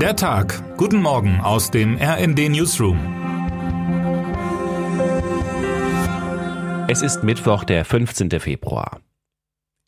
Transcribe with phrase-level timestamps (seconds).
[0.00, 0.62] Der Tag.
[0.76, 2.98] Guten Morgen aus dem RND Newsroom.
[6.86, 8.28] Es ist Mittwoch, der 15.
[8.38, 9.00] Februar.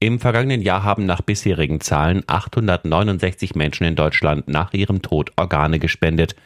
[0.01, 5.79] Im vergangenen Jahr haben nach bisherigen Zahlen 869 Menschen in Deutschland nach ihrem Tod Organe
[5.79, 6.37] gespendet.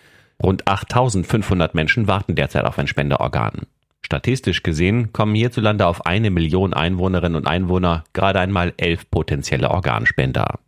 [0.42, 3.66] Rund 8500 Menschen warten derzeit auf ein Spenderorgan.
[4.04, 10.58] Statistisch gesehen kommen hierzulande auf eine Million Einwohnerinnen und Einwohner gerade einmal elf potenzielle Organspender.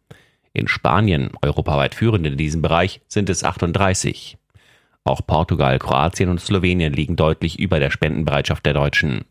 [0.54, 4.38] In Spanien, europaweit führend in diesem Bereich, sind es 38.
[5.02, 9.24] Auch Portugal, Kroatien und Slowenien liegen deutlich über der Spendenbereitschaft der Deutschen.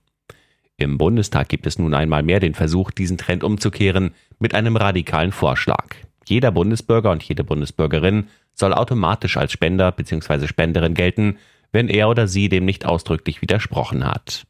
[0.75, 5.31] Im Bundestag gibt es nun einmal mehr den Versuch, diesen Trend umzukehren mit einem radikalen
[5.31, 5.95] Vorschlag.
[6.27, 10.47] Jeder Bundesbürger und jede Bundesbürgerin soll automatisch als Spender bzw.
[10.47, 11.37] Spenderin gelten,
[11.71, 14.45] wenn er oder sie dem nicht ausdrücklich widersprochen hat.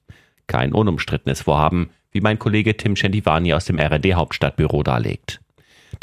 [0.47, 5.42] Kein unumstrittenes Vorhaben, wie mein Kollege Tim Centivani aus dem RD Hauptstadtbüro darlegt.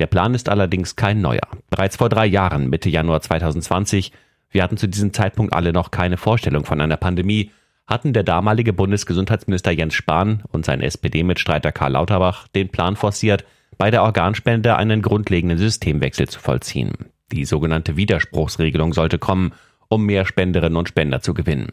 [0.00, 1.46] Der Plan ist allerdings kein neuer.
[1.68, 4.12] Bereits vor drei Jahren, Mitte Januar 2020,
[4.50, 7.50] wir hatten zu diesem Zeitpunkt alle noch keine Vorstellung von einer Pandemie,
[7.86, 13.44] hatten der damalige Bundesgesundheitsminister Jens Spahn und sein SPD-Mitstreiter Karl Lauterbach den Plan forciert,
[13.76, 16.92] bei der Organspende einen grundlegenden Systemwechsel zu vollziehen.
[17.30, 19.52] Die sogenannte Widerspruchsregelung sollte kommen,
[19.88, 21.72] um mehr Spenderinnen und Spender zu gewinnen.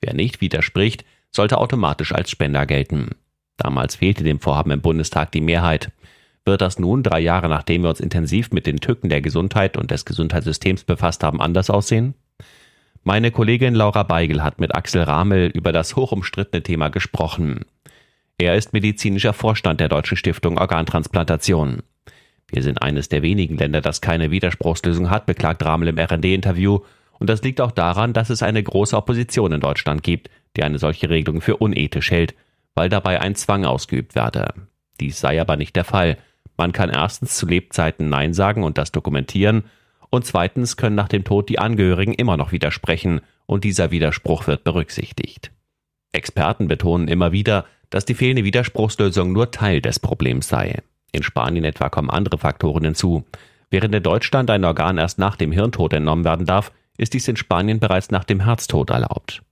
[0.00, 3.10] Wer nicht widerspricht, sollte automatisch als Spender gelten.
[3.58, 5.90] Damals fehlte dem Vorhaben im Bundestag die Mehrheit.
[6.46, 9.90] Wird das nun, drei Jahre nachdem wir uns intensiv mit den Tücken der Gesundheit und
[9.90, 12.14] des Gesundheitssystems befasst haben, anders aussehen?
[13.02, 17.64] Meine Kollegin Laura Beigel hat mit Axel Ramel über das hochumstrittene Thema gesprochen.
[18.38, 21.82] Er ist medizinischer Vorstand der Deutschen Stiftung Organtransplantation.
[22.48, 26.80] Wir sind eines der wenigen Länder, das keine Widerspruchslösung hat, beklagt Ramel im RD-Interview.
[27.18, 30.78] Und das liegt auch daran, dass es eine große Opposition in Deutschland gibt, die eine
[30.78, 32.34] solche Regelung für unethisch hält,
[32.76, 34.54] weil dabei ein Zwang ausgeübt werde.
[35.00, 36.18] Dies sei aber nicht der Fall.
[36.56, 39.64] Man kann erstens zu Lebzeiten Nein sagen und das dokumentieren,
[40.10, 44.64] und zweitens können nach dem Tod die Angehörigen immer noch widersprechen, und dieser Widerspruch wird
[44.64, 45.52] berücksichtigt.
[46.12, 50.82] Experten betonen immer wieder, dass die fehlende Widerspruchslösung nur Teil des Problems sei.
[51.12, 53.24] In Spanien etwa kommen andere Faktoren hinzu.
[53.70, 57.36] Während in Deutschland ein Organ erst nach dem Hirntod entnommen werden darf, ist dies in
[57.36, 59.42] Spanien bereits nach dem Herztod erlaubt.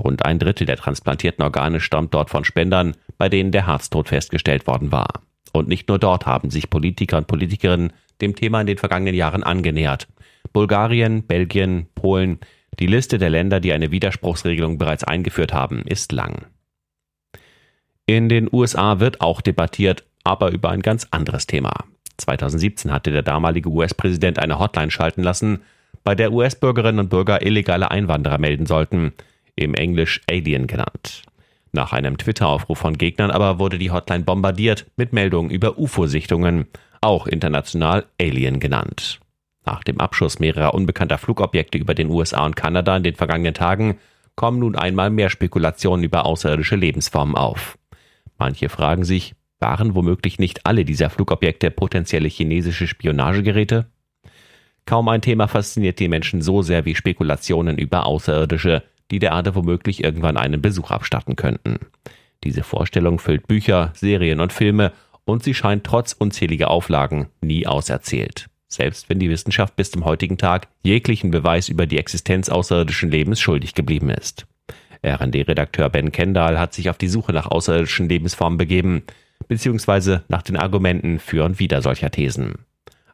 [0.00, 4.66] Rund ein Drittel der transplantierten Organe stammt dort von Spendern, bei denen der Herztod festgestellt
[4.66, 5.22] worden war.
[5.54, 9.44] Und nicht nur dort haben sich Politiker und Politikerinnen dem Thema in den vergangenen Jahren
[9.44, 10.08] angenähert.
[10.52, 12.40] Bulgarien, Belgien, Polen,
[12.80, 16.46] die Liste der Länder, die eine Widerspruchsregelung bereits eingeführt haben, ist lang.
[18.04, 21.72] In den USA wird auch debattiert, aber über ein ganz anderes Thema.
[22.16, 25.62] 2017 hatte der damalige US-Präsident eine Hotline schalten lassen,
[26.02, 29.12] bei der US-Bürgerinnen und Bürger illegale Einwanderer melden sollten,
[29.54, 31.22] im Englisch Alien genannt.
[31.74, 36.66] Nach einem Twitter-Aufruf von Gegnern aber wurde die Hotline bombardiert mit Meldungen über UFO-Sichtungen,
[37.00, 39.18] auch international Alien genannt.
[39.66, 43.98] Nach dem Abschuss mehrerer unbekannter Flugobjekte über den USA und Kanada in den vergangenen Tagen
[44.36, 47.76] kommen nun einmal mehr Spekulationen über außerirdische Lebensformen auf.
[48.38, 53.86] Manche fragen sich, waren womöglich nicht alle dieser Flugobjekte potenzielle chinesische Spionagegeräte?
[54.86, 59.54] Kaum ein Thema fasziniert die Menschen so sehr wie Spekulationen über Außerirdische, die der Erde
[59.54, 61.78] womöglich irgendwann einen Besuch abstatten könnten.
[62.42, 64.92] Diese Vorstellung füllt Bücher, Serien und Filme
[65.24, 68.46] und sie scheint trotz unzähliger Auflagen nie auserzählt.
[68.68, 73.40] Selbst wenn die Wissenschaft bis zum heutigen Tag jeglichen Beweis über die Existenz außerirdischen Lebens
[73.40, 74.46] schuldig geblieben ist.
[75.04, 79.02] RD-Redakteur Ben Kendall hat sich auf die Suche nach außerirdischen Lebensformen begeben,
[79.48, 82.54] beziehungsweise nach den Argumenten für und wider solcher Thesen.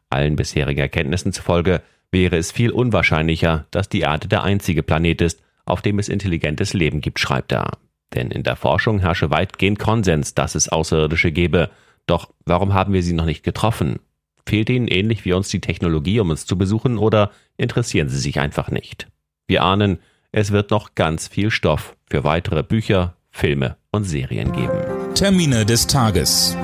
[0.09, 1.81] Allen bisherigen Erkenntnissen zufolge
[2.11, 6.73] wäre es viel unwahrscheinlicher, dass die Erde der einzige Planet ist, auf dem es intelligentes
[6.73, 7.77] Leben gibt, schreibt er.
[8.13, 11.69] Denn in der Forschung herrsche weitgehend Konsens, dass es Außerirdische gebe.
[12.07, 13.99] Doch warum haben wir sie noch nicht getroffen?
[14.47, 18.39] Fehlt ihnen ähnlich wie uns die Technologie, um uns zu besuchen, oder interessieren sie sich
[18.39, 19.07] einfach nicht?
[19.47, 19.99] Wir ahnen,
[20.31, 25.13] es wird noch ganz viel Stoff für weitere Bücher, Filme und Serien geben.
[25.13, 26.57] Termine des Tages.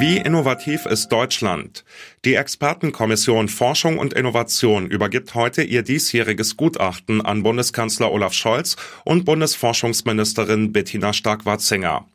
[0.00, 1.84] Wie innovativ ist Deutschland?
[2.24, 9.24] Die Expertenkommission Forschung und Innovation übergibt heute ihr diesjähriges Gutachten an Bundeskanzler Olaf Scholz und
[9.24, 12.06] Bundesforschungsministerin Bettina Stark-Watzinger.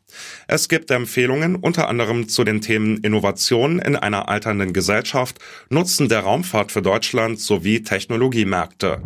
[0.48, 5.38] Es gibt Empfehlungen unter anderem zu den Themen Innovation in einer alternden Gesellschaft,
[5.68, 9.02] Nutzen der Raumfahrt für Deutschland sowie Technologiemärkte.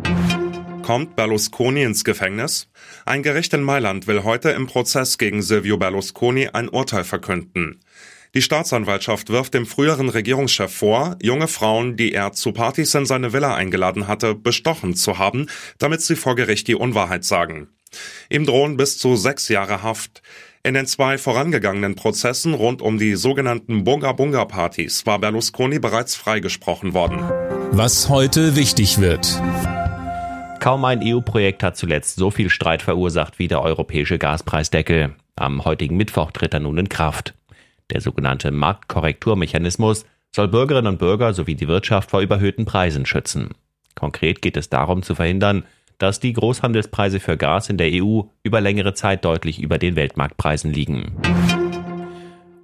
[0.83, 2.69] Kommt Berlusconi ins Gefängnis?
[3.05, 7.81] Ein Gericht in Mailand will heute im Prozess gegen Silvio Berlusconi ein Urteil verkünden.
[8.35, 13.33] Die Staatsanwaltschaft wirft dem früheren Regierungschef vor, junge Frauen, die er zu Partys in seine
[13.33, 15.47] Villa eingeladen hatte, bestochen zu haben,
[15.79, 17.69] damit sie vor Gericht die Unwahrheit sagen.
[18.29, 20.21] Ihm drohen bis zu sechs Jahre Haft.
[20.61, 26.15] In den zwei vorangegangenen Prozessen rund um die sogenannten Bunga Bunga Partys war Berlusconi bereits
[26.15, 27.21] freigesprochen worden.
[27.71, 29.41] Was heute wichtig wird.
[30.59, 35.15] Kaum ein EU-Projekt hat zuletzt so viel Streit verursacht wie der europäische Gaspreisdeckel.
[35.35, 37.33] Am heutigen Mittwoch tritt er nun in Kraft.
[37.91, 40.05] Der sogenannte Marktkorrekturmechanismus
[40.35, 43.49] soll Bürgerinnen und Bürger sowie die Wirtschaft vor überhöhten Preisen schützen.
[43.95, 45.63] Konkret geht es darum zu verhindern,
[45.97, 50.71] dass die Großhandelspreise für Gas in der EU über längere Zeit deutlich über den Weltmarktpreisen
[50.71, 51.17] liegen.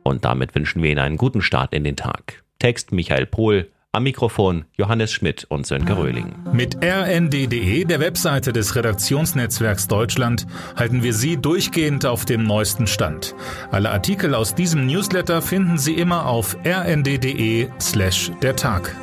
[0.04, 2.44] Und damit wünschen wir Ihnen einen guten Start in den Tag.
[2.60, 6.36] Text Michael Pohl, am Mikrofon Johannes Schmidt und Sönke Röhling.
[6.52, 10.46] Mit rnd.de, der Webseite des Redaktionsnetzwerks Deutschland,
[10.76, 13.36] halten wir Sie durchgehend auf dem neuesten Stand.
[13.72, 18.96] Alle Artikel aus diesem Newsletter finden Sie immer auf rnd.de slash der Tag.